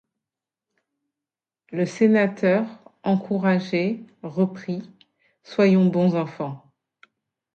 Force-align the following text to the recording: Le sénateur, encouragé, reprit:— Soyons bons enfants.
Le 1.69 1.85
sénateur, 1.85 2.65
encouragé, 3.03 4.01
reprit:— 4.23 4.89
Soyons 5.43 5.85
bons 5.85 6.15
enfants. 6.15 6.65